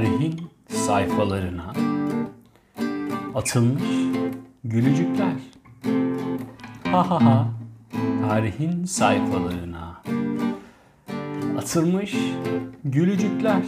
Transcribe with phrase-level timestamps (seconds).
[0.00, 1.72] Tarihin sayfalarına
[3.34, 3.82] atılmış
[4.64, 5.34] gülücükler.
[6.84, 7.50] Ha ha ha.
[8.20, 10.02] Tarihin sayfalarına
[11.58, 12.16] atılmış
[12.84, 13.62] gülücükler.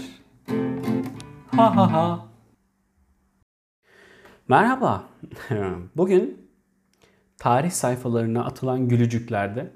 [1.57, 2.27] Ha ha ha.
[4.49, 5.05] Merhaba.
[5.97, 6.49] Bugün
[7.39, 9.73] tarih sayfalarına atılan gülücüklerde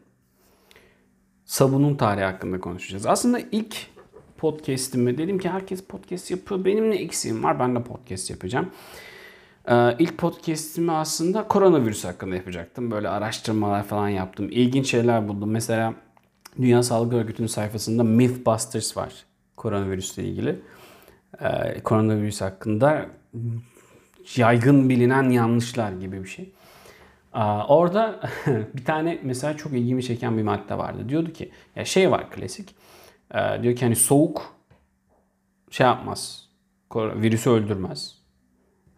[1.44, 3.06] sabunun tarihi hakkında konuşacağız.
[3.06, 3.95] Aslında ilk
[4.38, 6.64] podcast'ime dedim ki herkes podcast yapıyor.
[6.64, 7.60] Benim ne eksiğim var?
[7.60, 8.70] Ben de podcast yapacağım.
[9.68, 12.90] Ee, ilk podcast'imi aslında koronavirüs hakkında yapacaktım.
[12.90, 14.48] Böyle araştırmalar falan yaptım.
[14.50, 15.50] İlginç şeyler buldum.
[15.50, 15.94] Mesela
[16.60, 19.12] Dünya Sağlık Örgütü'nün sayfasında Mythbusters var.
[19.56, 20.60] Koronavirüsle ilgili.
[21.40, 23.06] Ee, koronavirüs hakkında
[24.36, 26.52] yaygın bilinen yanlışlar gibi bir şey.
[27.68, 28.20] Orada
[28.74, 31.08] bir tane mesela çok ilgimi çeken bir madde vardı.
[31.08, 32.74] Diyordu ki ya şey var klasik.
[33.34, 34.56] Diyor ki hani soğuk
[35.70, 36.48] şey yapmaz.
[36.94, 38.18] Virüsü öldürmez.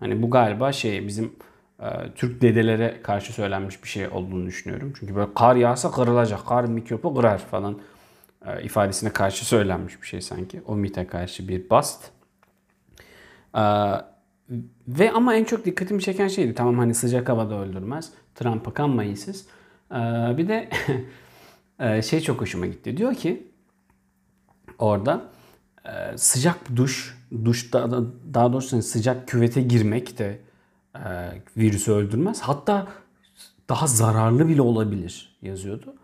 [0.01, 1.33] Hani bu galiba şey bizim
[2.15, 4.93] Türk dedelere karşı söylenmiş bir şey olduğunu düşünüyorum.
[5.01, 7.79] Çünkü böyle kar yağsa kırılacak, kar mikrobu kırar falan
[8.62, 10.62] ifadesine karşı söylenmiş bir şey sanki.
[10.67, 12.11] O mite karşı bir bast.
[14.89, 16.55] Ve ama en çok dikkatimi çeken şeydi.
[16.55, 18.12] Tamam hani sıcak havada öldürmez.
[18.34, 19.47] Trump'a kanmayın siz.
[19.93, 19.95] Ee,
[20.37, 20.69] bir de
[22.03, 22.97] şey çok hoşuma gitti.
[22.97, 23.47] Diyor ki
[24.79, 25.23] orada
[26.17, 27.91] sıcak duş, duşta
[28.34, 30.41] daha doğrusu hani sıcak küvete girmek de
[31.57, 32.41] virüsü öldürmez.
[32.41, 32.87] Hatta
[33.69, 35.95] daha zararlı bile olabilir yazıyordu.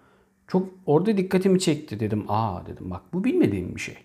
[0.49, 2.25] Çok orada dikkatimi çekti dedim.
[2.29, 3.97] Aa dedim bak bu bilmediğim bir şey.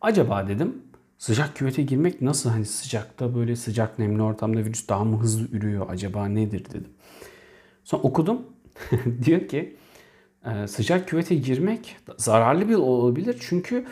[0.00, 0.82] Acaba dedim
[1.18, 5.86] Sıcak küvete girmek nasıl hani sıcakta böyle sıcak nemli ortamda virüs daha mı hızlı ürüyor
[5.90, 6.88] acaba nedir dedim.
[7.84, 8.42] Sonra okudum.
[9.24, 9.76] diyor ki e,
[10.66, 13.84] sıcak küvete girmek zararlı bir olabilir çünkü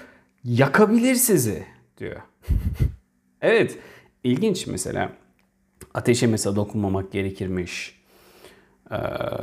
[0.44, 1.64] yakabilir sizi
[1.98, 2.20] diyor.
[3.40, 3.78] evet
[4.24, 5.12] ilginç mesela
[5.94, 8.02] ateşe mesela dokunmamak gerekirmiş.
[8.92, 8.96] Ee,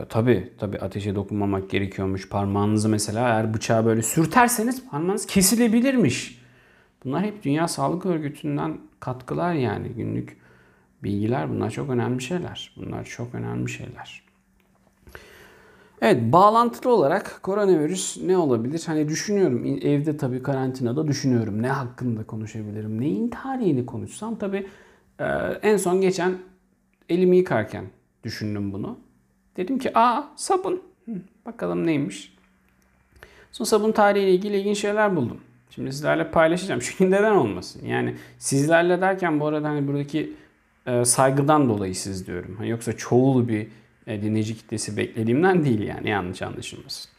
[0.09, 2.29] tabii tabii ateşe dokunmamak gerekiyormuş.
[2.29, 6.41] Parmağınızı mesela eğer bıçağı böyle sürterseniz parmağınız kesilebilirmiş.
[7.05, 10.37] Bunlar hep Dünya Sağlık Örgütü'nden katkılar yani günlük
[11.03, 11.49] bilgiler.
[11.49, 12.73] Bunlar çok önemli şeyler.
[12.77, 14.28] Bunlar çok önemli şeyler.
[16.01, 18.83] Evet bağlantılı olarak koronavirüs ne olabilir?
[18.85, 21.61] Hani düşünüyorum evde tabii karantinada düşünüyorum.
[21.61, 23.01] Ne hakkında konuşabilirim?
[23.01, 24.67] Neyin tarihini konuşsam tabii
[25.19, 25.25] e,
[25.61, 26.37] en son geçen
[27.09, 27.85] elimi yıkarken
[28.23, 28.97] düşündüm bunu.
[29.57, 30.81] Dedim ki aa sabun.
[31.45, 32.33] bakalım neymiş.
[33.51, 35.41] Son sabun tarihiyle ilgili ilginç şeyler buldum.
[35.69, 36.79] Şimdi sizlerle paylaşacağım.
[36.83, 37.85] Çünkü neden olmasın?
[37.85, 40.33] Yani sizlerle derken bu arada hani buradaki
[40.85, 42.55] e, saygıdan dolayı siz diyorum.
[42.57, 43.67] Hani yoksa çoğul bir
[44.09, 47.11] dinleyici kitlesi beklediğimden değil yani yanlış anlaşılmasın.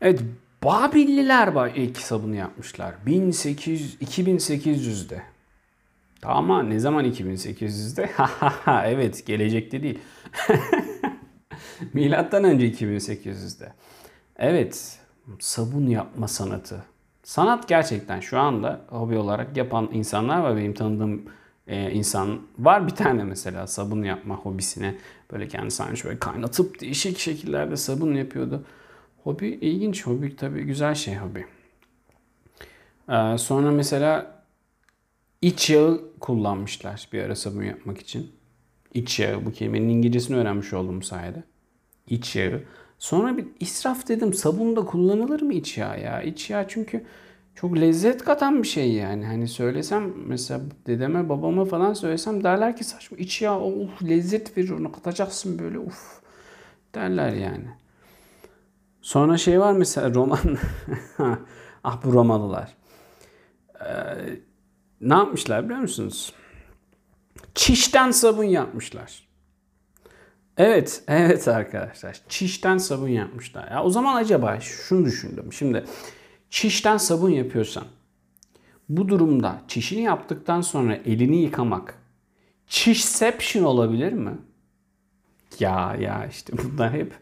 [0.00, 0.20] Evet
[0.64, 2.94] Babilliler ilk sabunu yapmışlar.
[3.06, 5.22] 1800 2800'de.
[6.20, 8.10] Tamam ne zaman 2800'de?
[8.88, 9.98] evet gelecekte değil.
[11.92, 13.72] Milattan önce 2800'de.
[14.36, 14.98] Evet
[15.38, 16.84] sabun yapma sanatı.
[17.22, 20.56] Sanat gerçekten şu anda hobi olarak yapan insanlar var.
[20.56, 21.22] Benim tanıdığım
[21.66, 24.94] e, insan var bir tane mesela sabun yapma hobisine
[25.32, 28.64] böyle kendi sarmış böyle kaynatıp değişik şekillerde sabun yapıyordu.
[29.24, 31.46] Hobi ilginç hobi tabii güzel şey hobi.
[33.08, 34.42] Ee, sonra mesela
[35.42, 38.32] iç yağı kullanmışlar bir ara sabun yapmak için.
[38.94, 41.42] İç yağı bu kelimenin İngilizcesini öğrenmiş oldum sayede.
[42.06, 42.62] İç yağı.
[42.98, 44.34] Sonra bir israf dedim.
[44.34, 46.22] Sabunda kullanılır mı iç yağ ya?
[46.22, 47.04] İç yağ çünkü
[47.60, 49.26] çok lezzet katan bir şey yani.
[49.26, 54.70] Hani söylesem mesela dedeme babama falan söylesem derler ki saçma iç yağ of lezzet verir
[54.70, 56.20] onu katacaksın böyle uf
[56.94, 57.68] derler yani.
[59.02, 60.38] Sonra şey var mesela roman
[61.84, 62.76] ah bu Romalılar.
[63.80, 63.86] Ee,
[65.00, 66.32] ne yapmışlar biliyor musunuz?
[67.54, 69.28] Çişten sabun yapmışlar.
[70.56, 72.20] Evet, evet arkadaşlar.
[72.28, 73.70] Çişten sabun yapmışlar.
[73.70, 75.52] Ya o zaman acaba şunu düşündüm.
[75.52, 75.84] Şimdi
[76.50, 77.84] çişten sabun yapıyorsan
[78.88, 81.94] bu durumda çişini yaptıktan sonra elini yıkamak
[82.66, 84.32] çişception olabilir mi?
[85.60, 87.12] Ya ya işte bunlar hep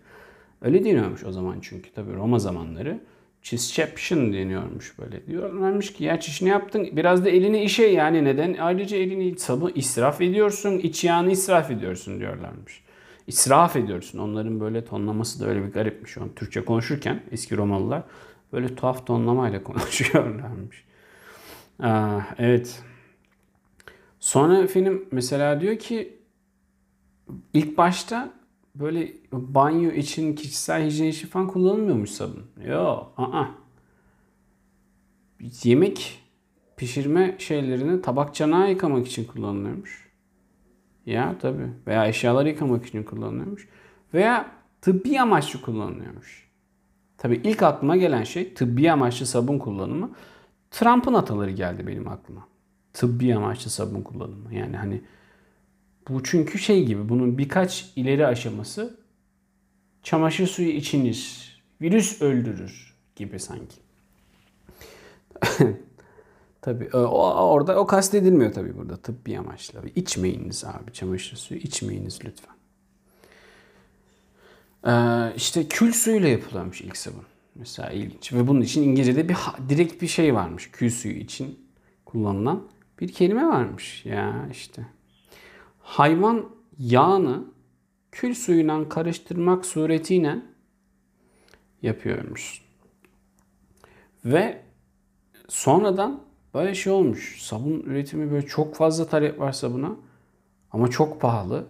[0.62, 3.00] öyle deniyormuş o zaman çünkü tabii Roma zamanları
[3.42, 5.26] çişception deniyormuş böyle.
[5.26, 10.20] Diyorlarmış ki ya çişini yaptın biraz da elini işe yani neden ayrıca elini sabun israf
[10.20, 12.86] ediyorsun iç yağını israf ediyorsun diyorlarmış
[13.26, 14.18] israf ediyorsun.
[14.18, 16.18] Onların böyle tonlaması da öyle bir garipmiş.
[16.18, 18.02] On Türkçe konuşurken eski Romalılar
[18.52, 20.84] böyle tuhaf tonlamayla konuşuyorlarmış.
[21.78, 22.82] Aa, evet.
[24.20, 26.18] Sonra film mesela diyor ki
[27.54, 28.32] ilk başta
[28.74, 32.46] böyle banyo için kişisel hijyen için falan kullanılmıyormuş sabun.
[32.66, 33.12] Yok.
[33.16, 33.44] Aa.
[35.62, 36.22] Yemek
[36.76, 40.06] pişirme şeylerini tabak çanağı yıkamak için kullanılıyormuş.
[41.06, 41.68] Ya tabii.
[41.86, 43.68] Veya eşyaları yıkamak için kullanılıyormuş.
[44.14, 44.50] Veya
[44.82, 46.45] tıbbi amaçlı kullanılıyormuş.
[47.18, 50.10] Tabii ilk aklıma gelen şey tıbbi amaçlı sabun kullanımı.
[50.70, 52.48] Trump'ın ataları geldi benim aklıma.
[52.92, 54.54] Tıbbi amaçlı sabun kullanımı.
[54.54, 55.02] Yani hani
[56.08, 59.00] bu çünkü şey gibi bunun birkaç ileri aşaması
[60.02, 63.76] çamaşır suyu içiniz, virüs öldürür gibi sanki.
[66.60, 69.80] tabii o, orada o kastedilmiyor tabii burada tıbbi amaçla.
[69.94, 72.55] İçmeyiniz abi çamaşır suyu içmeyiniz lütfen.
[74.86, 77.24] Ee, işte kül suyuyla yapılıyormuş ilk sabun.
[77.54, 78.32] Mesela ilginç.
[78.32, 79.36] Ve bunun için İngilizce'de bir
[79.68, 80.70] direkt bir şey varmış.
[80.70, 81.66] Kül suyu için
[82.04, 82.62] kullanılan
[83.00, 84.06] bir kelime varmış.
[84.06, 84.86] Ya işte.
[85.80, 86.44] Hayvan
[86.78, 87.44] yağını
[88.12, 90.42] kül suyuyla karıştırmak suretiyle
[91.82, 92.62] yapıyormuş.
[94.24, 94.62] Ve
[95.48, 96.20] sonradan
[96.54, 97.42] böyle şey olmuş.
[97.42, 99.96] Sabun üretimi böyle çok fazla talep var sabuna.
[100.70, 101.66] Ama çok pahalı.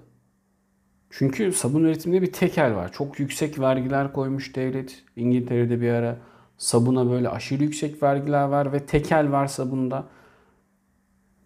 [1.11, 2.93] Çünkü sabun üretiminde bir tekel var.
[2.93, 5.03] Çok yüksek vergiler koymuş devlet.
[5.17, 6.19] İngiltere'de bir ara
[6.59, 10.07] sabuna böyle aşırı yüksek vergiler var ve tekel var sabunda.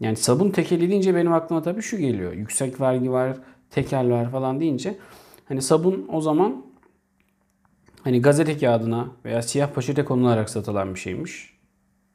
[0.01, 2.33] Yani sabun tekeli deyince benim aklıma tabii şu geliyor.
[2.33, 3.37] Yüksek vergi var,
[3.71, 4.99] tekel var falan deyince
[5.49, 6.67] hani sabun o zaman
[8.05, 11.59] hani gazete kağıdına veya siyah poşete konularak satılan bir şeymiş.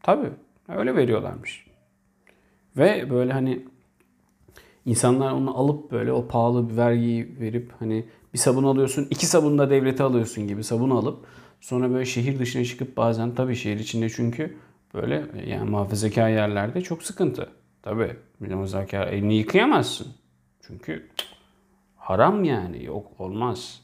[0.03, 0.29] Tabii
[0.67, 1.65] öyle veriyorlarmış.
[2.77, 3.65] Ve böyle hani
[4.85, 9.57] insanlar onu alıp böyle o pahalı bir vergiyi verip hani bir sabun alıyorsun, iki sabun
[9.57, 11.25] da devlete alıyorsun gibi sabun alıp
[11.61, 14.57] sonra böyle şehir dışına çıkıp bazen tabii şehir içinde çünkü
[14.93, 17.49] böyle yani muhafazakar yerlerde çok sıkıntı.
[17.83, 20.07] Tabii muhafazakar elini yıkayamazsın.
[20.61, 21.09] Çünkü
[21.95, 23.81] haram yani yok olmaz.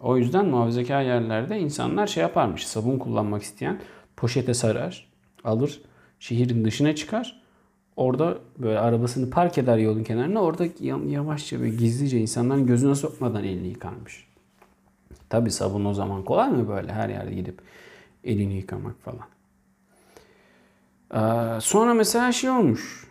[0.00, 2.66] O yüzden muhafazakar yerlerde insanlar şey yaparmış.
[2.66, 3.80] Sabun kullanmak isteyen
[4.16, 5.08] poşete sarar,
[5.44, 5.80] alır,
[6.18, 7.42] şehrin dışına çıkar.
[7.98, 10.42] Orada böyle arabasını park eder yolun kenarına.
[10.42, 10.66] Orada
[11.06, 14.28] yavaşça ve gizlice insanların gözüne sokmadan elini yıkarmış.
[15.28, 17.62] Tabi sabun o zaman kolay mı böyle her yerde gidip
[18.24, 19.28] elini yıkamak falan.
[21.14, 23.06] Ee, sonra mesela şey olmuş.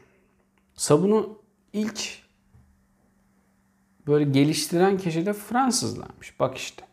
[0.74, 1.38] Sabunu
[1.74, 2.20] ilk
[4.08, 6.40] böyle geliştiren kişi de Fransızlarmış.
[6.40, 6.84] Bak işte.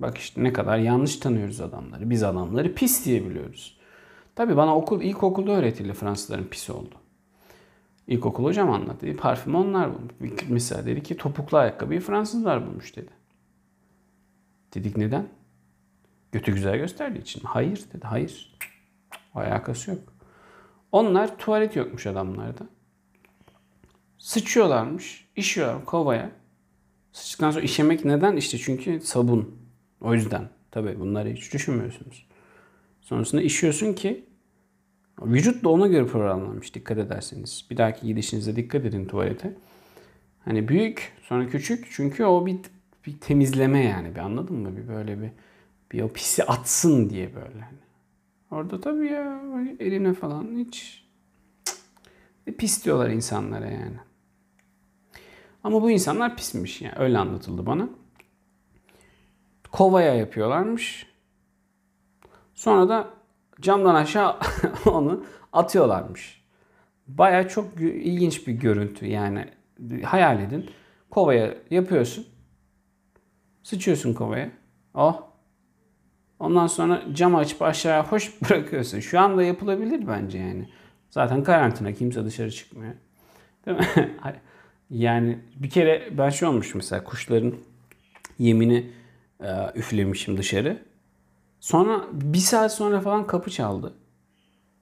[0.00, 2.10] Bak işte ne kadar yanlış tanıyoruz adamları.
[2.10, 3.78] Biz adamları pis diyebiliyoruz.
[4.34, 6.99] Tabii bana okul ilkokulda öğretildi Fransızların pis oldu.
[8.10, 9.16] İlkokul hocam anlattı.
[9.16, 10.12] Parfüm onlar bulmuş.
[10.48, 13.10] Mesela dedi ki topuklu ayakkabıyı Fransızlar bulmuş dedi.
[14.74, 15.28] Dedik neden?
[16.32, 17.40] Götü güzel gösterdiği için.
[17.44, 18.06] Hayır dedi.
[18.06, 18.58] Hayır.
[19.34, 20.00] Alakası yok.
[20.92, 22.66] Onlar tuvalet yokmuş adamlarda.
[24.18, 25.28] Sıçıyorlarmış.
[25.36, 26.30] işiyorlar kovaya.
[27.12, 28.36] Sıçtıktan sonra işemek neden?
[28.36, 29.58] İşte çünkü sabun.
[30.00, 30.48] O yüzden.
[30.70, 32.26] Tabii bunları hiç düşünmüyorsunuz.
[33.00, 34.24] Sonrasında işiyorsun ki
[35.22, 37.66] vücut da ona göre programlanmış dikkat ederseniz.
[37.70, 39.54] Bir dahaki gidişinizde dikkat edin tuvalete.
[40.44, 42.58] Hani büyük sonra küçük çünkü o bir,
[43.06, 44.76] bir temizleme yani bir anladın mı?
[44.76, 45.30] Bir böyle bir
[45.92, 47.60] bir o pisi atsın diye böyle.
[47.60, 47.78] Hani.
[48.50, 49.42] Orada tabii ya
[49.80, 51.04] eline falan hiç
[51.64, 53.96] cık, pis diyorlar insanlara yani.
[55.64, 57.88] Ama bu insanlar pismiş yani öyle anlatıldı bana.
[59.72, 61.06] Kovaya yapıyorlarmış.
[62.54, 63.19] Sonra da
[63.60, 64.36] camdan aşağı
[64.86, 66.44] onu atıyorlarmış.
[67.06, 69.44] Baya çok ilginç bir görüntü yani.
[70.04, 70.70] Hayal edin.
[71.10, 72.26] Kovaya yapıyorsun.
[73.62, 74.50] Sıçıyorsun kovaya.
[74.94, 75.22] Oh.
[76.38, 79.00] Ondan sonra cam açıp aşağıya hoş bırakıyorsun.
[79.00, 80.68] Şu anda yapılabilir bence yani.
[81.10, 82.94] Zaten karantina kimse dışarı çıkmıyor.
[83.66, 83.86] Değil mi?
[84.90, 87.54] yani bir kere ben şey olmuş mesela kuşların
[88.38, 88.90] yemini
[89.40, 90.89] e, üflemişim dışarı.
[91.60, 93.94] Sonra bir saat sonra falan kapı çaldı.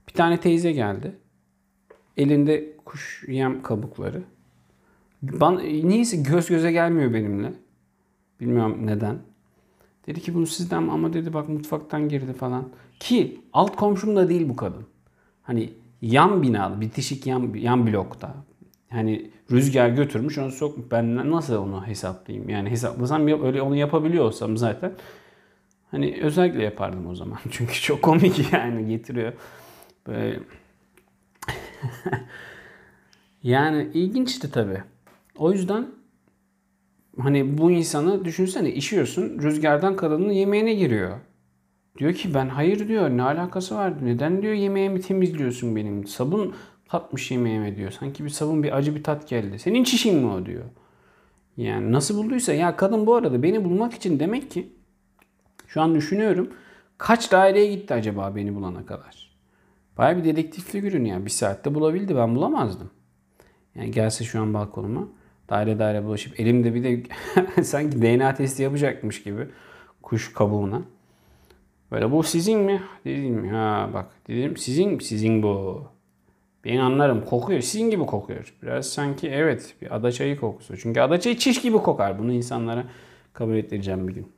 [0.08, 1.18] Bir tane teyze geldi.
[2.16, 4.22] Elinde kuş yem kabukları.
[5.22, 7.52] Ben, niyeyse göz göze gelmiyor benimle.
[8.40, 9.18] Bilmiyorum neden.
[10.06, 12.68] Dedi ki bunu sizden ama dedi bak mutfaktan girdi falan.
[13.00, 14.86] Ki alt komşum da değil bu kadın.
[15.42, 18.34] Hani yan binalı, bitişik yan, yan blokta.
[18.90, 20.86] Hani rüzgar götürmüş onu sokmuş.
[20.90, 22.48] Ben nasıl onu hesaplayayım?
[22.48, 24.92] Yani hesaplasam öyle onu yapabiliyorsam zaten
[25.90, 27.38] Hani özellikle yapardım o zaman.
[27.50, 29.32] Çünkü çok komik yani getiriyor.
[30.06, 30.40] Böyle
[33.42, 34.82] yani ilginçti tabii.
[35.36, 35.86] O yüzden
[37.18, 41.18] hani bu insanı düşünsene işiyorsun rüzgardan kadının yemeğine giriyor.
[41.98, 46.54] Diyor ki ben hayır diyor ne alakası var neden diyor yemeğimi temizliyorsun benim sabun
[46.88, 47.90] katmış yemeğime diyor.
[47.90, 49.58] Sanki bir sabun bir acı bir tat geldi.
[49.58, 50.64] Senin çişin mi o diyor.
[51.56, 54.68] Yani nasıl bulduysa ya kadın bu arada beni bulmak için demek ki
[55.68, 56.50] şu an düşünüyorum.
[56.98, 59.28] Kaç daireye gitti acaba beni bulana kadar?
[59.98, 61.24] Baya bir dedektif figürün yani.
[61.24, 62.16] Bir saatte bulabildi.
[62.16, 62.90] Ben bulamazdım.
[63.74, 65.08] Yani gelse şu an balkonuma
[65.50, 67.02] daire daire bulaşıp elimde bir de
[67.62, 69.46] sanki DNA testi yapacakmış gibi
[70.02, 70.82] kuş kabuğuna.
[71.92, 72.82] Böyle bu sizin mi?
[73.04, 75.84] Dedim ha bak dedim sizin sizin bu.
[76.64, 78.54] Ben anlarım kokuyor sizin gibi kokuyor.
[78.62, 80.76] Biraz sanki evet bir ada çayı kokusu.
[80.76, 82.18] Çünkü ada çayı çiş gibi kokar.
[82.18, 82.84] Bunu insanlara
[83.32, 84.37] kabul ettireceğim bir gün.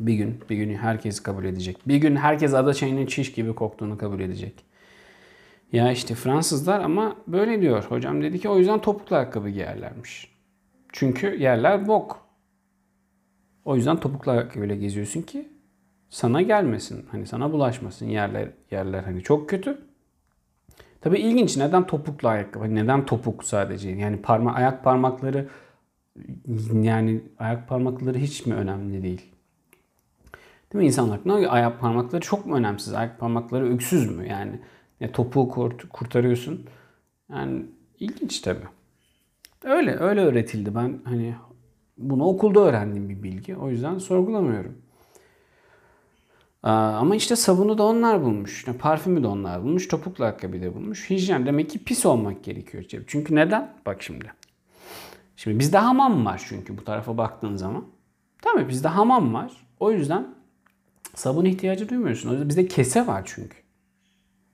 [0.00, 1.76] Bir gün, bir gün herkes kabul edecek.
[1.88, 4.64] Bir gün herkes ada çayının çiş gibi koktuğunu kabul edecek.
[5.72, 7.84] Ya işte Fransızlar ama böyle diyor.
[7.84, 10.34] Hocam dedi ki o yüzden topuklu ayakkabı giyerlermiş.
[10.92, 12.26] Çünkü yerler bok.
[13.64, 15.48] O yüzden topuklu ayakkabıyla geziyorsun ki
[16.10, 17.06] sana gelmesin.
[17.10, 19.78] Hani sana bulaşmasın yerler yerler hani çok kötü.
[21.00, 22.74] Tabii ilginç neden topuklu ayakkabı?
[22.74, 23.90] Neden topuk sadece?
[23.90, 25.48] Yani parma ayak parmakları
[26.72, 29.33] yani ayak parmakları hiç mi önemli değil?
[30.74, 31.20] Değil mi insanlar?
[31.24, 32.94] Ne ayak parmakları çok mu önemsiz?
[32.94, 34.28] Ayak parmakları öksüz mü?
[34.28, 34.60] Yani
[35.00, 36.66] ya topuğu kurt, kurtarıyorsun.
[37.30, 37.62] Yani
[38.00, 38.66] ilginç tabii.
[39.64, 40.74] Öyle öyle öğretildi.
[40.74, 41.34] Ben hani
[41.98, 43.56] bunu okulda öğrendiğim bir bilgi.
[43.56, 44.78] O yüzden sorgulamıyorum.
[46.62, 48.66] Ama işte sabunu da onlar bulmuş.
[48.78, 49.88] Parfümü de onlar bulmuş.
[49.88, 51.10] Topuklu ayakkabı da bulmuş.
[51.10, 52.84] Hijyen demek ki pis olmak gerekiyor.
[53.06, 53.74] Çünkü neden?
[53.86, 54.32] Bak şimdi.
[55.36, 57.84] Şimdi bizde hamam var çünkü bu tarafa baktığın zaman.
[58.42, 59.52] Tabii bizde hamam var.
[59.80, 60.26] O yüzden
[61.14, 62.28] sabun ihtiyacı duymuyorsun.
[62.28, 63.56] O yüzden bizde kese var çünkü.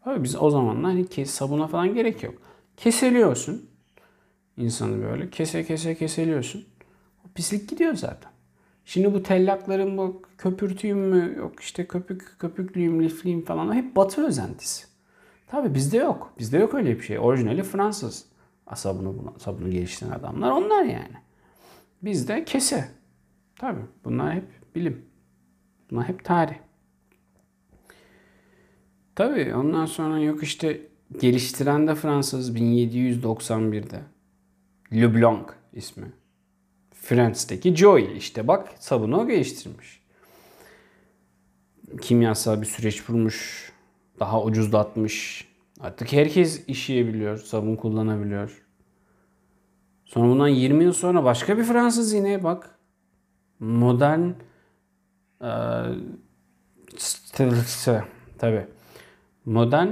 [0.05, 2.35] Abi biz o zamanlar hani kes, sabuna falan gerek yok.
[2.77, 3.71] Keseliyorsun
[4.57, 5.31] insanı böyle.
[5.31, 6.65] Kese kese keseliyorsun.
[7.25, 8.31] O pislik gidiyor zaten.
[8.85, 14.87] Şimdi bu tellakların bu köpürtüyüm mü yok işte köpük köpüklüyüm lifliyim falan hep batı özentisi.
[15.47, 16.35] Tabi bizde yok.
[16.39, 17.19] Bizde yok öyle bir şey.
[17.19, 18.27] Orijinali Fransız.
[18.75, 21.17] Sabunu, sabunu geliştiren adamlar onlar yani.
[22.03, 22.89] Bizde kese.
[23.59, 25.10] Tabi bunlar hep bilim.
[25.91, 26.55] Bunlar hep tarih.
[29.17, 30.81] Tabii ondan sonra yok işte
[31.21, 34.03] geliştiren de Fransız 1791'de.
[34.93, 36.13] Leblanc ismi.
[36.95, 40.01] Friends'teki Joy işte bak sabunu o geliştirmiş.
[42.01, 43.73] Kimyasal bir süreç bulmuş.
[44.21, 45.49] Daha ucuzlatmış.
[45.81, 47.39] Artık herkes işleyebiliyor.
[47.39, 48.67] Sabun kullanabiliyor.
[50.05, 52.79] Sonra bundan 20 yıl sonra başka bir Fransız yine bak.
[53.61, 54.31] Modern
[55.43, 55.49] e,
[58.39, 58.67] tabi
[59.45, 59.89] modern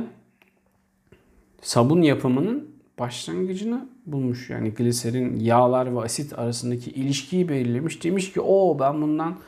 [1.62, 4.50] sabun yapımının başlangıcını bulmuş.
[4.50, 8.04] Yani gliserin yağlar ve asit arasındaki ilişkiyi belirlemiş.
[8.04, 9.38] Demiş ki o ben bundan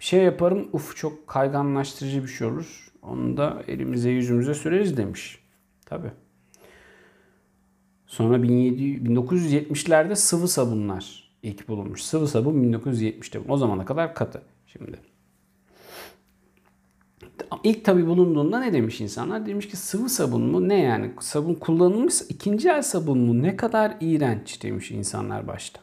[0.00, 0.68] bir şey yaparım.
[0.72, 2.92] Uf çok kayganlaştırıcı bir şey olur.
[3.02, 5.38] Onu da elimize yüzümüze süreriz demiş.
[5.86, 6.08] Tabi.
[8.06, 12.02] Sonra 1970'lerde sıvı sabunlar ilk bulunmuş.
[12.02, 13.40] Sıvı sabun 1970'te.
[13.48, 14.42] O zamana kadar katı.
[14.66, 14.98] Şimdi
[17.64, 19.46] İlk tabi bulunduğunda ne demiş insanlar?
[19.46, 20.68] Demiş ki sıvı sabun mu?
[20.68, 21.10] Ne yani?
[21.20, 23.42] Sabun kullanılmış ikinci el sabun mu?
[23.42, 25.80] Ne kadar iğrenç demiş insanlar başta.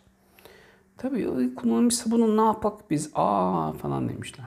[0.98, 3.12] Tabi kullanılmış sabunu ne yapak biz?
[3.16, 4.46] Aa falan demişler.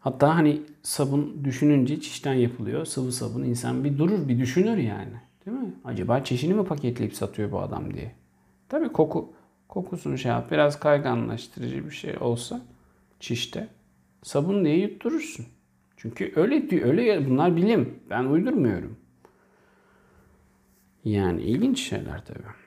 [0.00, 2.84] Hatta hani sabun düşününce çişten yapılıyor.
[2.84, 5.12] Sıvı sabun insan bir durur bir düşünür yani.
[5.46, 5.72] Değil mi?
[5.84, 8.12] Acaba çişini mi paketleyip satıyor bu adam diye.
[8.68, 9.32] Tabi koku
[9.68, 10.50] kokusunu şey yap.
[10.50, 12.60] Biraz kayganlaştırıcı bir şey olsa
[13.20, 13.68] çişte
[14.22, 15.46] sabun diye yutturursun.
[15.96, 17.98] Çünkü öyle diyor, öyle bunlar bilim.
[18.10, 18.96] Ben uydurmuyorum.
[21.04, 22.62] Yani ilginç şeyler tabii.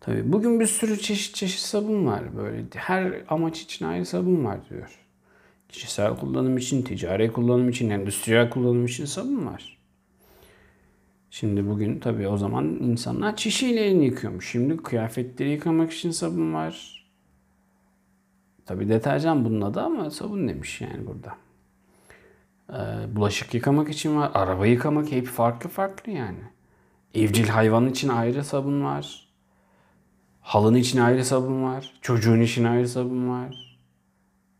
[0.00, 2.64] Tabii bugün bir sürü çeşit çeşit sabun var böyle.
[2.74, 4.98] Her amaç için ayrı sabun var diyor.
[5.68, 9.78] Kişisel kullanım için, ticari kullanım için, endüstriyel kullanım için sabun var.
[11.30, 14.50] Şimdi bugün tabii o zaman insanlar çişiyle elini yıkıyormuş.
[14.50, 16.99] Şimdi kıyafetleri yıkamak için sabun var.
[18.70, 21.36] Tabi deterjan bunun adı ama sabun demiş yani burada.
[22.72, 24.30] Ee, bulaşık yıkamak için var.
[24.34, 26.38] Araba yıkamak hep farklı farklı yani.
[27.14, 29.28] Evcil hayvan için ayrı sabun var.
[30.40, 31.92] Halın için ayrı sabun var.
[32.02, 33.78] Çocuğun için ayrı sabun var.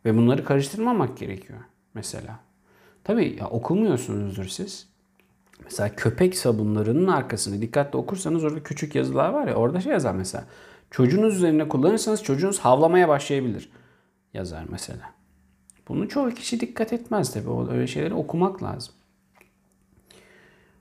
[0.04, 1.58] Ve bunları karıştırmamak gerekiyor
[1.94, 2.40] mesela.
[3.04, 4.88] Tabii ya okumuyorsunuzdur siz.
[5.64, 10.44] Mesela köpek sabunlarının arkasını dikkatli okursanız orada küçük yazılar var ya orada şey yazar mesela.
[10.90, 13.70] Çocuğunuz üzerine kullanırsanız çocuğunuz havlamaya başlayabilir
[14.34, 15.14] yazar mesela.
[15.88, 17.70] Bunu çoğu kişi dikkat etmez tabi.
[17.72, 18.94] Öyle şeyleri okumak lazım.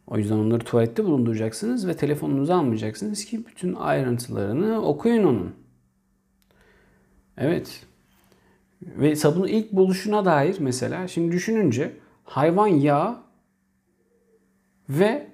[0.08, 5.56] O yüzden onları tuvalette bulunduracaksınız ve telefonunuzu almayacaksınız ki bütün ayrıntılarını okuyun onun.
[7.38, 7.86] Evet.
[8.82, 13.18] Ve sabunun ilk buluşuna dair mesela şimdi düşününce hayvan yağı
[14.89, 15.27] ve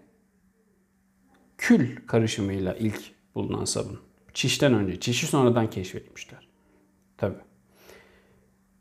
[1.58, 3.02] kül karışımıyla ilk
[3.36, 4.00] bulunan sabun.
[4.34, 5.00] Çişten önce.
[5.00, 6.48] Çişi sonradan keşfetmişler.
[7.18, 7.55] Tabii.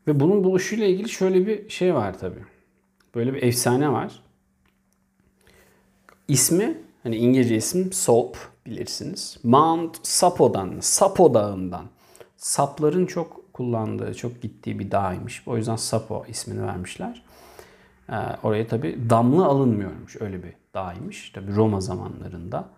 [0.06, 2.38] Ve bunun buluşuyla ilgili şöyle bir şey var tabi.
[3.14, 4.22] böyle bir efsane var.
[6.28, 9.38] İsmi hani İngilizce isim Soap bilirsiniz.
[9.42, 11.84] Mount Sapo'dan, Sapo Dağı'ndan.
[12.36, 15.42] Sapların çok kullandığı, çok gittiği bir dağymış.
[15.46, 17.22] O yüzden Sapo ismini vermişler.
[18.08, 20.16] Ee, oraya tabi damla alınmıyormuş.
[20.20, 21.30] Öyle bir dağymış.
[21.30, 22.68] Tabi Roma zamanlarında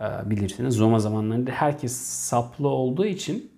[0.00, 0.80] e, bilirsiniz.
[0.80, 3.50] Roma zamanlarında herkes saplı olduğu için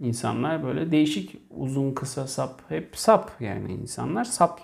[0.00, 4.60] insanlar böyle değişik uzun kısa sap hep sap yani insanlar sap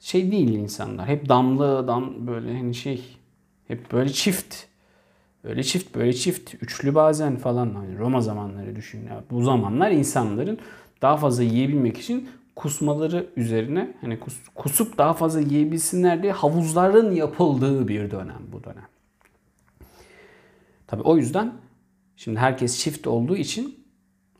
[0.00, 1.08] şey değil insanlar.
[1.08, 3.16] Hep damlı dam böyle hani şey
[3.68, 4.56] hep böyle çift
[5.44, 9.24] böyle çift böyle çift üçlü bazen falan hani Roma zamanları düşün ya.
[9.30, 10.58] Bu zamanlar insanların
[11.02, 17.88] daha fazla yiyebilmek için kusmaları üzerine hani kus, kusup daha fazla yiyebilsinler diye havuzların yapıldığı
[17.88, 18.88] bir dönem bu dönem.
[20.86, 21.52] Tabi o yüzden
[22.16, 23.79] şimdi herkes çift olduğu için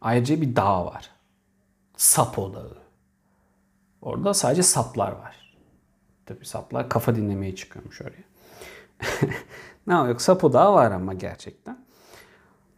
[0.01, 1.11] ayrıca bir dağ var.
[1.97, 2.79] Sapo Dağı.
[4.03, 5.57] Orada sadece saplar var.
[6.27, 8.25] Tabi saplar kafa dinlemeye çıkıyormuş oraya.
[9.87, 11.85] ne yok Sapo Dağı var ama gerçekten.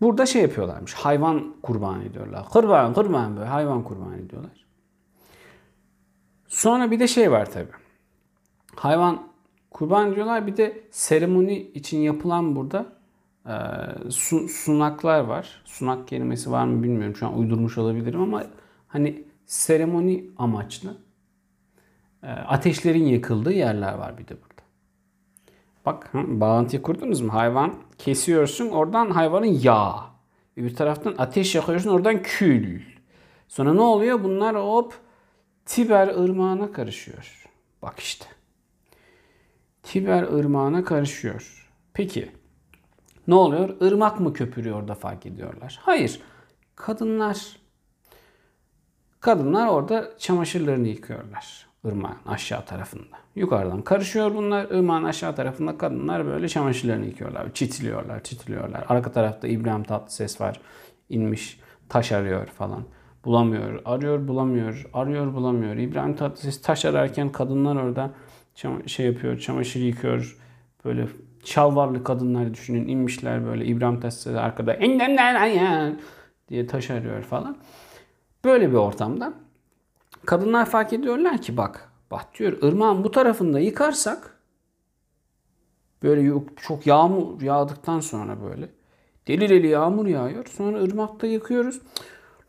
[0.01, 0.95] Burada şey yapıyorlarmış.
[0.95, 2.49] Hayvan kurban ediyorlar.
[2.49, 4.67] Kurban kurban böyle hayvan kurban ediyorlar.
[6.49, 7.69] Sonra bir de şey var tabi.
[8.77, 9.29] Hayvan
[9.71, 10.47] kurban ediyorlar.
[10.47, 12.87] Bir de seremoni için yapılan burada
[13.47, 13.55] e,
[14.11, 15.63] su, sunaklar var.
[15.65, 17.17] Sunak kelimesi var mı bilmiyorum.
[17.17, 18.45] Şu an uydurmuş olabilirim ama
[18.89, 20.97] hani seremoni amaçlı
[22.23, 24.63] e, ateşlerin yakıldığı yerler var bir de burada.
[25.87, 27.33] Bak hı, bağlantıyı kurdunuz mu?
[27.33, 29.97] Hayvan kesiyorsun oradan hayvanın yağı.
[30.57, 32.81] Bir taraftan ateş yakıyorsun oradan kül.
[33.49, 34.25] Sonra ne oluyor?
[34.25, 34.95] Bunlar hop
[35.67, 37.49] Tiber ırmağına karışıyor.
[37.83, 38.27] Bak işte.
[39.83, 41.71] Tiber ırmağına karışıyor.
[41.95, 42.33] Peki
[43.27, 43.77] ne oluyor?
[43.81, 45.79] Irmak mı köpürüyor da fark ediyorlar?
[45.83, 46.21] Hayır.
[46.77, 47.57] Kadınlar
[49.21, 53.17] kadınlar orada çamaşırlarını yıkıyorlar ırmağın aşağı tarafında.
[53.37, 54.65] Yukarıdan karışıyor bunlar.
[54.65, 57.55] Irmağın aşağı tarafında kadınlar böyle çamaşırlarını yıkıyorlar.
[57.55, 58.85] Çitiliyorlar, çitiliyorlar.
[58.89, 60.61] Arka tarafta İbrahim Tatlıses var.
[61.09, 62.85] inmiş taş arıyor falan.
[63.25, 65.77] Bulamıyor, arıyor bulamıyor, arıyor bulamıyor.
[65.77, 68.11] İbrahim Tatlıses taş ararken kadınlar orada
[68.87, 70.39] şey yapıyor, çamaşır yıkıyor.
[70.85, 71.09] Böyle
[71.45, 74.75] şalvarlı kadınlar düşünün inmişler böyle İbrahim Tatlıses arkada
[76.49, 77.57] diye taş arıyor falan.
[78.45, 79.35] Böyle bir ortamda
[80.27, 84.39] kadınlar fark ediyorlar ki bak bak diyor ırmağın bu tarafında yıkarsak
[86.03, 88.69] böyle çok yağmur yağdıktan sonra böyle
[89.29, 90.47] deli deli yağmur yağıyor.
[90.47, 91.81] Sonra ırmakta yıkıyoruz.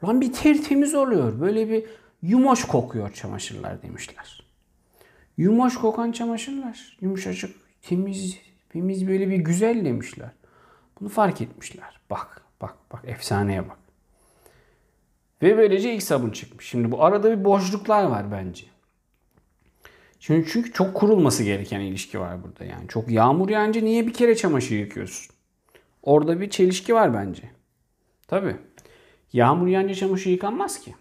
[0.03, 1.41] Lan bir tertemiz oluyor.
[1.41, 1.85] Böyle bir
[2.21, 4.43] yumoş kokuyor çamaşırlar demişler.
[5.37, 6.97] Yumoş kokan çamaşırlar.
[7.01, 8.37] Yumuşacık, temiz,
[8.69, 10.29] temiz böyle bir güzel demişler.
[10.99, 11.99] Bunu fark etmişler.
[12.09, 13.77] Bak, bak, bak efsaneye bak.
[15.41, 16.65] Ve böylece ilk sabun çıkmış.
[16.65, 18.65] Şimdi bu arada bir boşluklar var bence.
[20.19, 22.87] Çünkü, çünkü çok kurulması gereken ilişki var burada yani.
[22.87, 25.35] Çok yağmur yağınca niye bir kere çamaşır yıkıyorsun?
[26.03, 27.43] Orada bir çelişki var bence.
[28.27, 28.55] Tabii.
[29.33, 30.95] Yağmur yağınca çamaşır yıkanmaz ki.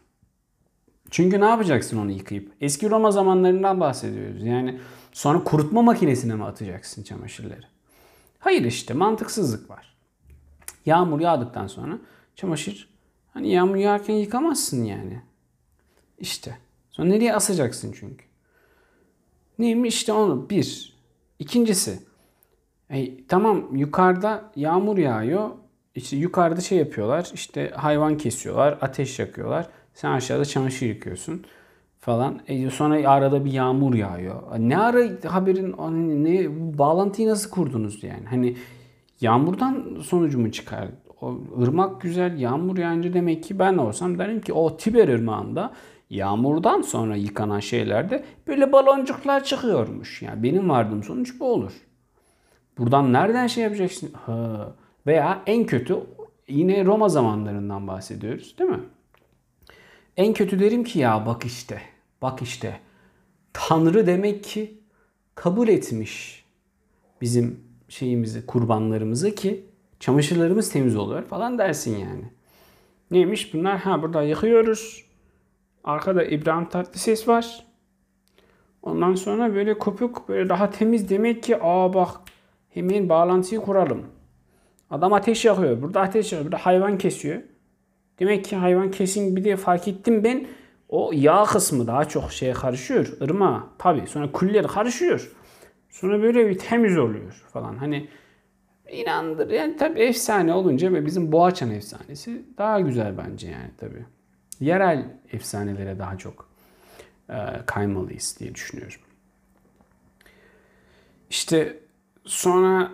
[1.10, 2.52] Çünkü ne yapacaksın onu yıkayıp?
[2.60, 4.42] Eski Roma zamanlarından bahsediyoruz.
[4.42, 4.80] Yani
[5.12, 7.66] sonra kurutma makinesine mi atacaksın çamaşırları?
[8.38, 9.94] Hayır işte mantıksızlık var.
[10.86, 11.98] Yağmur yağdıktan sonra
[12.36, 12.88] çamaşır
[13.34, 15.22] hani yağmur yağarken yıkamazsın yani.
[16.18, 16.58] İşte.
[16.90, 18.24] Sonra nereye asacaksın çünkü?
[19.58, 20.96] Neymiş işte onu bir.
[21.38, 22.02] İkincisi.
[22.90, 25.50] E, tamam yukarıda yağmur yağıyor.
[25.94, 27.30] İşte yukarıda şey yapıyorlar.
[27.34, 28.78] İşte hayvan kesiyorlar.
[28.80, 29.68] Ateş yakıyorlar.
[29.94, 31.46] Sen aşağıda çamaşır yıkıyorsun
[32.02, 32.40] falan.
[32.46, 34.42] E sonra arada bir yağmur yağıyor.
[34.58, 38.26] Ne ara haberin hani ne bağlantıyı nasıl kurdunuz yani?
[38.30, 38.56] Hani
[39.20, 40.88] yağmurdan sonucu mu çıkar?
[41.20, 45.72] O ırmak güzel, yağmur yağınca demek ki ben olsam derim ki o Tiber ırmağında
[46.10, 50.22] yağmurdan sonra yıkanan şeylerde böyle baloncuklar çıkıyormuş.
[50.22, 51.72] Yani benim vardığım sonuç bu olur.
[52.78, 54.12] Buradan nereden şey yapacaksın?
[54.26, 54.72] Ha.
[55.06, 55.96] Veya en kötü
[56.48, 58.80] yine Roma zamanlarından bahsediyoruz değil mi?
[60.16, 61.91] En kötü derim ki ya bak işte,
[62.22, 62.80] bak işte.
[63.52, 64.80] Tanrı demek ki
[65.34, 66.44] kabul etmiş
[67.20, 69.66] bizim şeyimizi, kurbanlarımızı ki
[70.00, 72.24] çamaşırlarımız temiz oluyor falan dersin yani.
[73.10, 73.78] Neymiş bunlar?
[73.78, 75.04] Ha burada yıkıyoruz.
[75.84, 77.66] Arkada İbrahim Tatlıses var.
[78.82, 82.10] Ondan sonra böyle kopuk böyle daha temiz demek ki aa bak
[82.70, 84.06] hemen bağlantıyı kuralım.
[84.90, 85.82] Adam ateş yakıyor.
[85.82, 86.52] Burada ateş yakıyor.
[86.52, 87.42] Burada hayvan kesiyor.
[88.18, 90.46] Demek ki hayvan kesin bir de fark ettim ben
[90.92, 93.16] o yağ kısmı daha çok şeye karışıyor.
[93.20, 94.06] Irma tabi.
[94.06, 95.32] Sonra küller karışıyor.
[95.90, 97.76] Sonra böyle bir temiz oluyor falan.
[97.76, 98.08] Hani
[98.90, 99.50] inandır.
[99.50, 104.06] Yani tabi efsane olunca ve bizim Boğaçan efsanesi daha güzel bence yani tabi.
[104.60, 106.48] Yerel efsanelere daha çok
[107.28, 109.00] e, kaymalıyız diye düşünüyorum.
[111.30, 111.78] İşte
[112.24, 112.92] sonra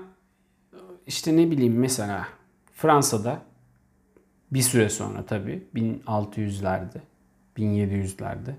[1.07, 2.29] işte ne bileyim mesela
[2.75, 3.43] Fransa'da
[4.53, 7.08] bir süre sonra tabii 1600'lerde
[7.59, 8.55] 1700'lerde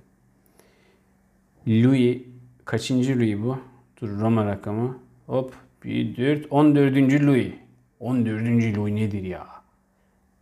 [1.68, 2.22] Louis
[2.66, 3.60] kaçıncı Louis bu?
[4.02, 5.00] Dur Roma rakamı.
[5.26, 6.96] Hop bir 4 14.
[7.24, 7.54] Louis.
[8.00, 8.78] 14.
[8.78, 9.48] Louis nedir ya?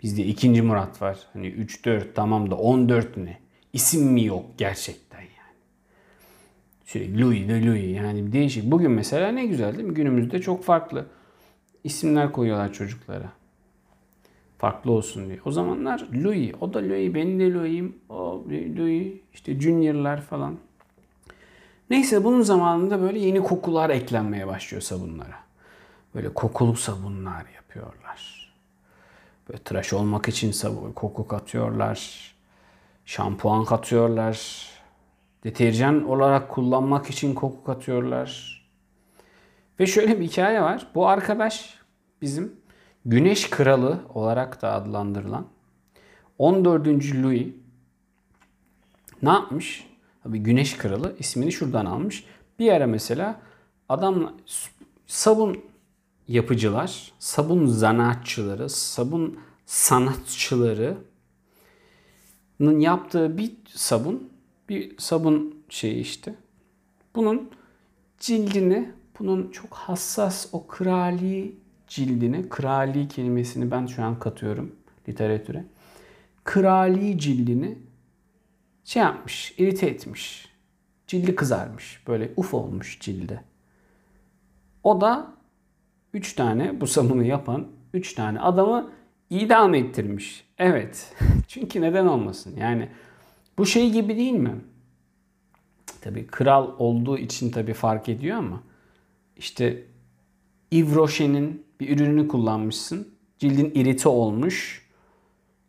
[0.03, 1.17] Bizde ikinci Murat var.
[1.33, 3.39] Hani 3 4 tamam da 14 ne?
[3.73, 5.55] İsim mi yok gerçekten yani?
[6.85, 8.71] Sürekli Louis de Louis yani değişik.
[8.71, 9.93] Bugün mesela ne güzel değil mi?
[9.93, 11.05] Günümüzde çok farklı
[11.83, 13.31] isimler koyuyorlar çocuklara.
[14.57, 15.39] Farklı olsun diye.
[15.45, 18.43] O zamanlar Louis, o da Louis, ben de Louis'im, o
[18.77, 20.57] Louis, işte Junior'lar falan.
[21.89, 25.39] Neyse bunun zamanında böyle yeni kokular eklenmeye başlıyor sabunlara.
[26.15, 28.53] Böyle kokulu sabunlar yapıyorlar.
[29.49, 32.31] Böyle tıraş olmak için sabun, koku katıyorlar.
[33.05, 34.67] Şampuan katıyorlar.
[35.43, 38.57] Deterjan olarak kullanmak için koku katıyorlar.
[39.79, 40.87] Ve şöyle bir hikaye var.
[40.95, 41.79] Bu arkadaş
[42.21, 42.55] bizim
[43.07, 45.47] Güneş Kralı olarak da adlandırılan
[46.37, 46.87] 14.
[46.87, 47.47] Louis
[49.21, 49.87] ne yapmış?
[50.23, 52.23] Tabii Güneş Kralı ismini şuradan almış.
[52.59, 53.41] Bir ara mesela
[53.89, 54.33] adam
[55.05, 55.57] sabun
[56.27, 60.99] yapıcılar, sabun zanaatçıları, sabun sanatçılarının
[62.79, 64.29] yaptığı bir sabun,
[64.69, 66.35] bir sabun şeyi işte.
[67.15, 67.49] Bunun
[68.19, 71.55] cildini, bunun çok hassas o krali
[71.87, 74.75] cildini, krali kelimesini ben şu an katıyorum
[75.09, 75.65] literatüre.
[76.43, 77.77] Krali cildini
[78.83, 80.49] şey yapmış, irite etmiş.
[81.07, 82.03] Cildi kızarmış.
[82.07, 83.43] Böyle uf olmuş cilde.
[84.83, 85.33] O da
[86.13, 88.91] 3 tane bu sabunu yapan 3 tane adamı
[89.29, 90.45] idam ettirmiş.
[90.57, 91.15] Evet.
[91.47, 92.55] Çünkü neden olmasın?
[92.57, 92.89] Yani
[93.57, 94.55] bu şey gibi değil mi?
[96.01, 98.63] Tabi kral olduğu için tabi fark ediyor ama
[99.37, 99.83] işte
[100.71, 103.07] Yves Rocher'in bir ürününü kullanmışsın.
[103.39, 104.87] Cildin irite olmuş.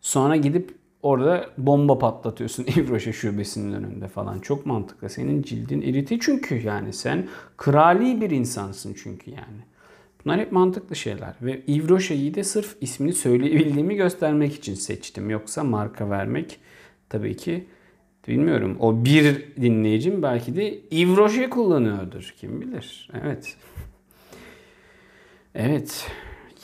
[0.00, 4.38] Sonra gidip orada bomba patlatıyorsun Yves şubesinin önünde falan.
[4.38, 5.08] Çok mantıklı.
[5.08, 9.62] Senin cildin irite çünkü yani sen krali bir insansın çünkü yani.
[10.24, 11.34] Bunlar hep mantıklı şeyler.
[11.42, 15.30] Ve Yves de sırf ismini söyleyebildiğimi göstermek için seçtim.
[15.30, 16.58] Yoksa marka vermek
[17.08, 17.66] tabii ki
[18.28, 18.76] bilmiyorum.
[18.80, 22.34] O bir dinleyicim belki de Yves kullanıyordur.
[22.40, 23.10] Kim bilir.
[23.22, 23.56] Evet.
[25.58, 26.10] Evet.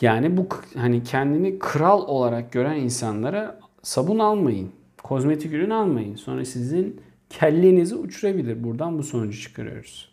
[0.00, 4.72] Yani bu hani kendini kral olarak gören insanlara sabun almayın.
[5.02, 6.16] Kozmetik ürün almayın.
[6.16, 8.64] Sonra sizin kellenizi uçurabilir.
[8.64, 10.10] Buradan bu sonucu çıkarıyoruz.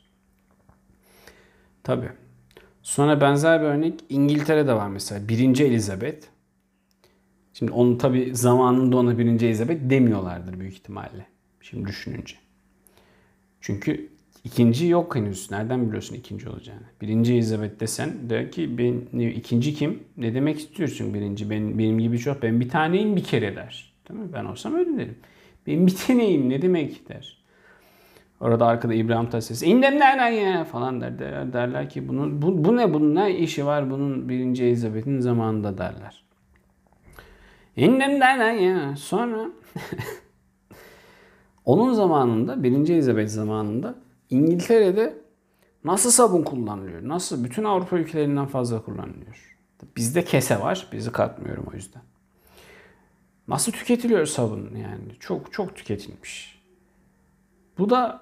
[1.84, 2.10] Tabi.
[2.84, 5.28] Sonra benzer bir örnek İngiltere'de var mesela.
[5.28, 6.28] Birinci Elizabeth.
[7.54, 11.26] Şimdi onu tabi zamanında ona birinci Elizabeth demiyorlardır büyük ihtimalle.
[11.62, 12.36] Şimdi düşününce.
[13.62, 14.10] Çünkü
[14.43, 15.51] İkinci yok henüz.
[15.51, 16.82] Nereden biliyorsun ikinci olacağını?
[17.01, 20.04] Birinci Elizabeth desen de ki ben, ikinci kim?
[20.17, 21.49] Ne demek istiyorsun birinci?
[21.49, 22.43] Ben, benim gibi çok.
[22.43, 23.93] Ben bir taneyim bir kere der.
[24.10, 24.34] Değil mi?
[24.34, 25.15] Ben olsam öyle derim.
[25.67, 27.41] Ben bir taneyim ne demek der.
[28.39, 31.54] Orada arkada İbrahim Tatlıses indem nereden ya falan der, der.
[31.54, 36.23] Derler ki bunun, bu, bu ne bunun ne işi var bunun birinci Elizabeth'in zamanında derler.
[37.75, 38.95] İndem nereden ya.
[38.95, 39.49] Sonra
[41.65, 43.95] onun zamanında birinci Elizabeth zamanında
[44.32, 45.17] İngiltere'de
[45.84, 47.08] nasıl sabun kullanılıyor?
[47.08, 47.44] Nasıl?
[47.44, 49.58] Bütün Avrupa ülkelerinden fazla kullanılıyor.
[49.98, 50.88] Bizde kese var.
[50.91, 52.02] Bizi katmıyorum o yüzden.
[53.48, 55.20] Nasıl tüketiliyor sabun yani?
[55.20, 56.62] Çok çok tüketilmiş.
[57.78, 58.22] Bu da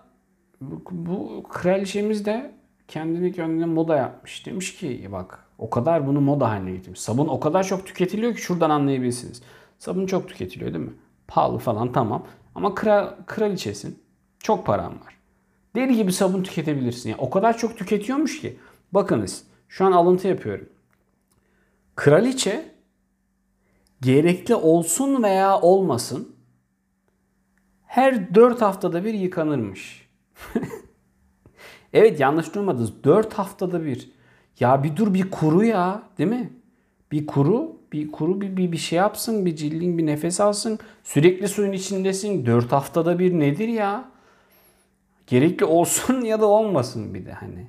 [0.62, 2.56] bu, bu kraliçemiz de
[2.88, 4.46] kendini kendine moda yapmış.
[4.46, 7.00] Demiş ki bak o kadar bunu moda haline getirmiş.
[7.00, 9.42] Sabun o kadar çok tüketiliyor ki şuradan anlayabilirsiniz.
[9.80, 10.94] Sabun çok tüketiliyor değil mi?
[11.28, 12.28] Pahalı falan tamam.
[12.56, 14.00] Ama kral, kraliçesin.
[14.40, 15.19] Çok param var.
[15.76, 17.10] Deli gibi sabun tüketebilirsin.
[17.10, 18.58] Yani o kadar çok tüketiyormuş ki.
[18.92, 20.70] Bakınız şu an alıntı yapıyorum.
[21.96, 22.72] Kraliçe
[24.02, 26.36] gerekli olsun veya olmasın
[27.90, 30.10] her 4 haftada bir yıkanırmış.
[31.94, 33.04] evet yanlış duymadınız.
[33.04, 34.10] 4 haftada bir.
[34.60, 36.54] Ya bir dur bir kuru ya değil mi?
[37.12, 40.80] Bir kuru, bir kuru bir, bir, bir şey yapsın, bir cildin bir nefes alsın.
[41.04, 42.46] Sürekli suyun içindesin.
[42.46, 44.12] 4 haftada bir nedir ya?
[45.30, 47.68] Gerekli olsun ya da olmasın bir de hani.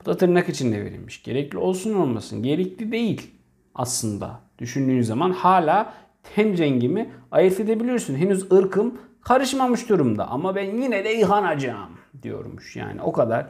[0.00, 1.22] Bu da tırnak içinde verilmiş.
[1.22, 2.42] Gerekli olsun olmasın.
[2.42, 3.30] Gerekli değil
[3.74, 4.40] aslında.
[4.58, 5.94] Düşündüğün zaman hala
[6.34, 8.14] ten rengimi ayırt edebiliyorsun.
[8.14, 12.76] Henüz ırkım karışmamış durumda ama ben yine de yıkanacağım diyormuş.
[12.76, 13.46] Yani o kadar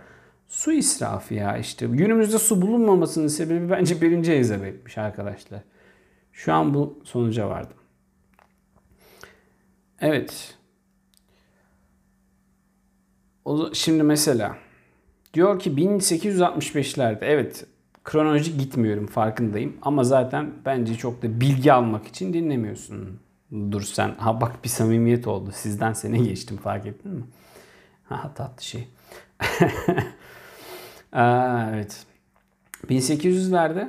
[0.48, 1.86] su israfı ya işte.
[1.86, 5.60] Günümüzde su bulunmamasının sebebi bence birinci Elizabeth'miş arkadaşlar.
[6.32, 7.76] Şu an bu sonuca vardım.
[10.00, 10.58] Evet.
[13.44, 14.56] O, şimdi mesela
[15.34, 17.66] Diyor ki 1865'lerde evet
[18.04, 23.20] kronolojik gitmiyorum farkındayım ama zaten bence çok da bilgi almak için dinlemiyorsun.
[23.70, 24.14] Dur sen.
[24.14, 25.50] Ha bak bir samimiyet oldu.
[25.54, 27.22] Sizden sene geçtim fark ettin mi?
[28.04, 28.88] Ha tatlı şey.
[31.12, 32.06] Aa, evet.
[32.88, 33.88] 1800'lerde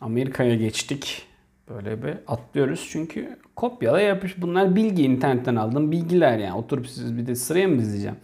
[0.00, 1.26] Amerika'ya geçtik.
[1.68, 4.42] Böyle bir atlıyoruz çünkü kopyala yapış.
[4.42, 6.54] Bunlar bilgi internetten aldığım bilgiler yani.
[6.54, 8.16] Oturup siz bir de sıraya mı dizeceğim?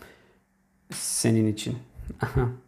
[0.91, 1.79] Senin için.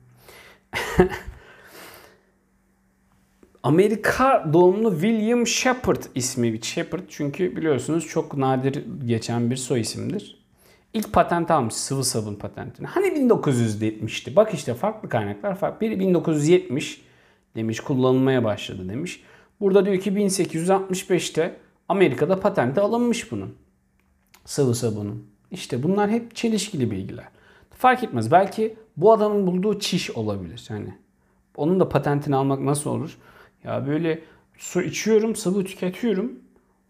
[3.62, 10.42] Amerika doğumlu William Shepard ismi Shepard çünkü biliyorsunuz çok nadir geçen bir soy isimdir.
[10.94, 12.86] İlk patent almış sıvı sabun patentini.
[12.86, 14.36] Hani 1970'ti.
[14.36, 15.80] Bak işte farklı kaynaklar farklı.
[15.80, 17.02] Biri 1970
[17.56, 19.22] demiş kullanılmaya başladı demiş.
[19.60, 21.56] Burada diyor ki 1865'te
[21.88, 23.54] Amerika'da patente alınmış bunun.
[24.44, 25.26] Sıvı sabunun.
[25.50, 27.28] İşte bunlar hep çelişkili bilgiler.
[27.82, 28.30] Fark etmez.
[28.30, 30.66] Belki bu adamın bulduğu çiş olabilir.
[30.70, 30.94] Yani
[31.56, 33.18] onun da patentini almak nasıl olur?
[33.64, 34.22] Ya böyle
[34.58, 36.32] su içiyorum, sıvı tüketiyorum.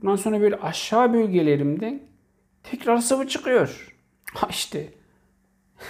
[0.03, 2.09] Ondan sonra böyle aşağı bölgelerimde
[2.63, 3.97] tekrar sıvı çıkıyor.
[4.35, 4.95] Ha işte.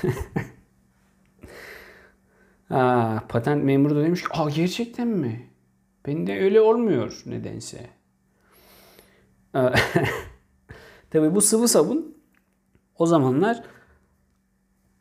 [2.68, 5.50] ha, patent memuru da demiş ki Aa, gerçekten mi?
[6.06, 7.90] Ben de öyle olmuyor nedense.
[11.10, 12.16] Tabi bu sıvı sabun
[12.98, 13.62] o zamanlar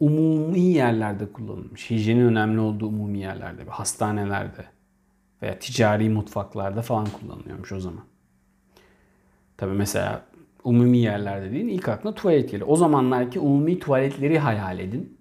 [0.02, 1.90] umumi yerlerde kullanılmış.
[1.90, 4.66] Hijyenin önemli olduğu umumi yerlerde, hastanelerde
[5.42, 8.04] veya ticari mutfaklarda falan kullanılıyormuş o zaman.
[9.58, 10.26] Tabi mesela
[10.64, 12.64] umumi yerler dediğin ilk aklına tuvalet gelir.
[12.68, 15.18] O zamanlarki umumi tuvaletleri hayal edin.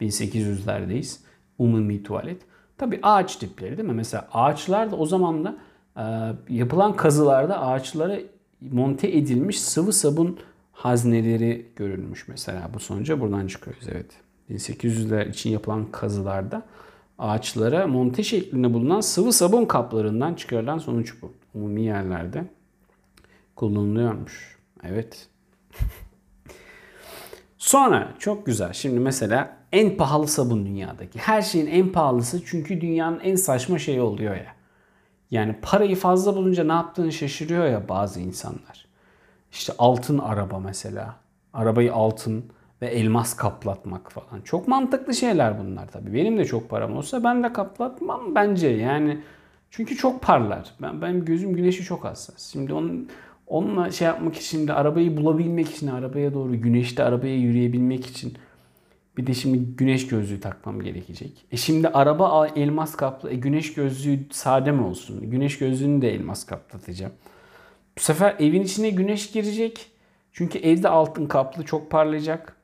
[0.00, 1.20] 1800'lerdeyiz.
[1.58, 2.42] Umumi tuvalet.
[2.76, 3.94] Tabi ağaç tipleri değil mi?
[3.94, 5.56] Mesela ağaçlar da o zaman da
[6.48, 8.18] yapılan kazılarda ağaçlara
[8.60, 10.38] monte edilmiş sıvı sabun
[10.78, 12.70] hazneleri görülmüş mesela.
[12.74, 14.10] Bu sonuca buradan çıkıyoruz evet.
[14.50, 16.62] 1800'ler için yapılan kazılarda
[17.18, 21.32] ağaçlara monte şeklinde bulunan sıvı sabun kaplarından çıkarılan sonuç bu.
[21.54, 22.44] Umumi yerlerde
[23.56, 24.58] kullanılıyormuş.
[24.82, 25.28] Evet.
[27.58, 28.72] Sonra çok güzel.
[28.72, 31.18] Şimdi mesela en pahalı sabun dünyadaki.
[31.18, 34.54] Her şeyin en pahalısı çünkü dünyanın en saçma şeyi oluyor ya.
[35.30, 38.87] Yani parayı fazla bulunca ne yaptığını şaşırıyor ya bazı insanlar.
[39.52, 41.16] İşte altın araba mesela.
[41.52, 42.44] Arabayı altın
[42.82, 44.42] ve elmas kaplatmak falan.
[44.44, 46.14] Çok mantıklı şeyler bunlar tabii.
[46.14, 48.68] Benim de çok param olsa ben de kaplatmam bence.
[48.68, 49.18] Yani
[49.70, 50.74] çünkü çok parlar.
[50.82, 52.52] Ben benim gözüm güneşi çok hassas.
[52.52, 53.08] Şimdi onun
[53.46, 58.34] onunla şey yapmak için de arabayı bulabilmek için arabaya doğru güneşte arabaya yürüyebilmek için
[59.18, 61.46] bir de şimdi güneş gözlüğü takmam gerekecek.
[61.52, 63.30] E şimdi araba elmas kaplı.
[63.30, 65.30] E güneş gözlüğü sade mi olsun?
[65.30, 67.12] Güneş gözlüğünü de elmas kaplatacağım.
[67.98, 69.90] Bu sefer evin içine güneş girecek.
[70.32, 72.56] Çünkü evde altın kaplı çok parlayacak.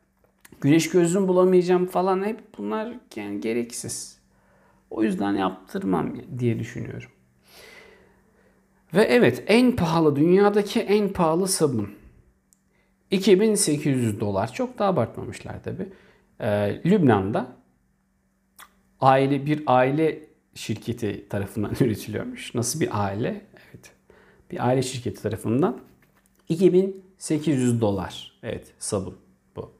[0.60, 4.18] Güneş gözlüğüm bulamayacağım falan hep bunlar yani gereksiz.
[4.90, 7.10] O yüzden yaptırmam diye düşünüyorum.
[8.94, 11.90] Ve evet en pahalı dünyadaki en pahalı sabun.
[13.10, 14.52] 2800 dolar.
[14.52, 15.88] Çok da abartmamışlar tabi.
[16.40, 17.56] Ee, Lübnan'da
[19.00, 20.20] aile bir aile
[20.54, 22.54] şirketi tarafından üretiliyormuş.
[22.54, 23.40] Nasıl bir aile?
[24.54, 25.80] Bir aile şirketi tarafından
[26.48, 28.38] 2800 dolar.
[28.42, 29.16] Evet sabun
[29.56, 29.70] bu.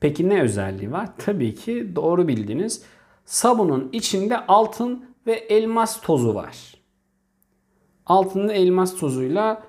[0.00, 1.08] Peki ne özelliği var?
[1.18, 2.82] Tabii ki doğru bildiğiniz
[3.24, 6.76] sabunun içinde altın ve elmas tozu var
[8.06, 9.62] altında elmas tozuyla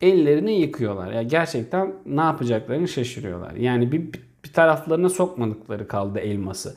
[0.00, 1.06] ellerini yıkıyorlar.
[1.06, 3.54] Ya yani gerçekten ne yapacaklarını şaşırıyorlar.
[3.54, 4.12] Yani bir,
[4.44, 6.76] bir taraflarına sokmadıkları kaldı elması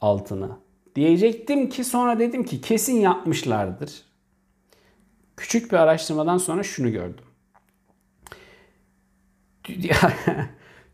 [0.00, 0.58] altına.
[0.94, 4.02] Diyecektim ki sonra dedim ki kesin yapmışlardır.
[5.40, 7.24] Küçük bir araştırmadan sonra şunu gördüm.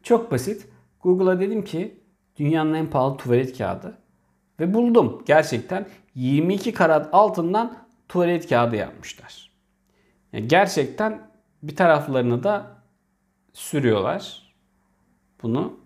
[0.02, 0.68] Çok basit.
[1.02, 2.00] Google'a dedim ki
[2.36, 3.98] dünyanın en pahalı tuvalet kağıdı.
[4.60, 5.22] Ve buldum.
[5.26, 7.78] Gerçekten 22 karat altından
[8.08, 9.50] tuvalet kağıdı yapmışlar.
[10.32, 11.30] Yani gerçekten
[11.62, 12.66] bir taraflarını da
[13.52, 14.52] sürüyorlar
[15.42, 15.76] bunu.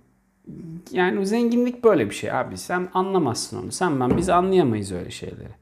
[0.90, 2.56] Yani zenginlik böyle bir şey abi.
[2.56, 3.72] Sen anlamazsın onu.
[3.72, 5.54] Sen ben biz anlayamayız öyle şeyleri.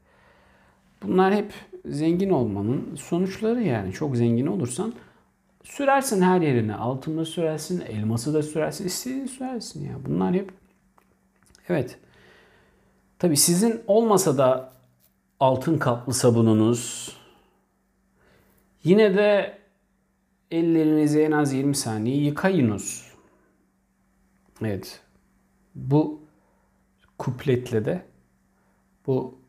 [1.03, 1.53] Bunlar hep
[1.85, 3.93] zengin olmanın sonuçları yani.
[3.93, 4.93] Çok zengin olursan
[5.63, 6.75] sürersin her yerine.
[6.75, 9.93] Altını sürersin, elması da sürersin, istediğini sürersin ya.
[10.05, 10.51] Bunlar hep
[11.69, 11.97] evet.
[13.19, 14.73] Tabi sizin olmasa da
[15.39, 17.15] altın kaplı sabununuz,
[18.83, 19.57] Yine de
[20.51, 23.11] ellerinizi en az 20 saniye yıkayınız.
[24.61, 25.01] Evet.
[25.75, 26.21] Bu
[27.17, 28.05] kupletle de
[29.07, 29.39] bu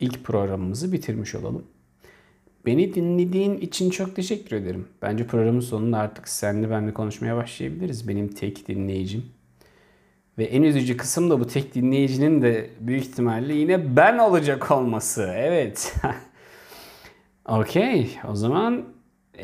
[0.00, 1.64] ilk programımızı bitirmiş olalım.
[2.66, 4.88] Beni dinlediğin için çok teşekkür ederim.
[5.02, 8.08] Bence programın sonunda artık senle benle konuşmaya başlayabiliriz.
[8.08, 9.24] Benim tek dinleyicim.
[10.38, 15.32] Ve en üzücü kısım da bu tek dinleyicinin de büyük ihtimalle yine ben olacak olması.
[15.36, 15.94] Evet.
[17.48, 18.18] Okey.
[18.28, 18.84] O zaman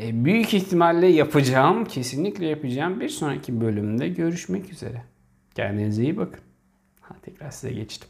[0.01, 5.03] e, büyük ihtimalle yapacağım, kesinlikle yapacağım bir sonraki bölümde görüşmek üzere.
[5.55, 6.41] Kendinize iyi bakın.
[7.01, 8.09] Ha, tekrar size geçtim.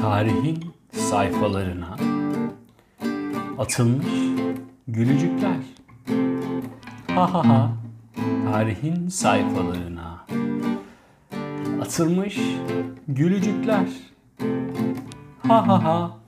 [0.00, 1.96] Tarihin sayfalarına
[3.58, 4.06] atılmış
[4.88, 5.56] gülücükler.
[7.14, 7.72] Ha ha ha.
[8.44, 10.26] Tarihin sayfalarına
[11.80, 12.38] atılmış
[13.08, 14.13] gülücükler.
[15.48, 16.23] Ha ha ha.